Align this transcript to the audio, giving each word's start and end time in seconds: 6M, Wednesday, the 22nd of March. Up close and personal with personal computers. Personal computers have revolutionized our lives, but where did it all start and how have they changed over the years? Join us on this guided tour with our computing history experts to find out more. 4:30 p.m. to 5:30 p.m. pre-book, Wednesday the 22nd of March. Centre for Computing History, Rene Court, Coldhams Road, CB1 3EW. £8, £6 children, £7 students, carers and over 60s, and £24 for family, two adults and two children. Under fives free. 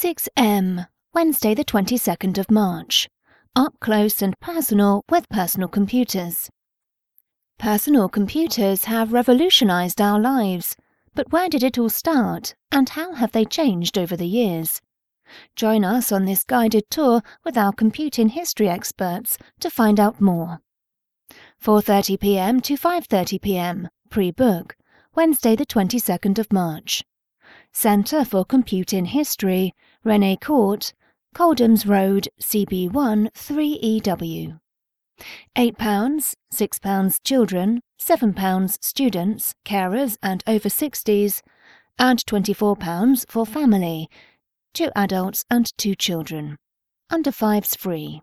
6M, 0.00 0.86
Wednesday, 1.12 1.52
the 1.52 1.62
22nd 1.62 2.38
of 2.38 2.50
March. 2.50 3.06
Up 3.54 3.74
close 3.80 4.22
and 4.22 4.34
personal 4.40 5.02
with 5.10 5.28
personal 5.28 5.68
computers. 5.68 6.48
Personal 7.58 8.08
computers 8.08 8.86
have 8.86 9.12
revolutionized 9.12 10.00
our 10.00 10.18
lives, 10.18 10.74
but 11.14 11.30
where 11.32 11.50
did 11.50 11.62
it 11.62 11.76
all 11.76 11.90
start 11.90 12.54
and 12.72 12.88
how 12.88 13.12
have 13.12 13.32
they 13.32 13.44
changed 13.44 13.98
over 13.98 14.16
the 14.16 14.26
years? 14.26 14.80
Join 15.54 15.84
us 15.84 16.10
on 16.10 16.24
this 16.24 16.44
guided 16.44 16.88
tour 16.88 17.20
with 17.44 17.58
our 17.58 17.74
computing 17.74 18.30
history 18.30 18.70
experts 18.70 19.36
to 19.60 19.68
find 19.68 20.00
out 20.00 20.18
more. 20.18 20.62
4:30 21.62 22.18
p.m. 22.18 22.62
to 22.62 22.78
5:30 22.78 23.42
p.m. 23.42 23.88
pre-book, 24.08 24.76
Wednesday 25.14 25.54
the 25.54 25.66
22nd 25.66 26.38
of 26.38 26.50
March. 26.50 27.04
Centre 27.72 28.24
for 28.24 28.44
Computing 28.44 29.06
History, 29.06 29.74
Rene 30.02 30.36
Court, 30.36 30.94
Coldhams 31.34 31.86
Road, 31.86 32.28
CB1 32.40 33.30
3EW. 33.32 34.58
£8, 35.56 36.34
£6 36.54 37.20
children, 37.22 37.80
£7 38.00 38.78
students, 38.82 39.54
carers 39.66 40.16
and 40.22 40.42
over 40.46 40.70
60s, 40.70 41.42
and 41.98 42.24
£24 42.24 43.28
for 43.28 43.44
family, 43.44 44.08
two 44.72 44.90
adults 44.96 45.44
and 45.50 45.76
two 45.76 45.94
children. 45.94 46.56
Under 47.10 47.30
fives 47.30 47.76
free. 47.76 48.22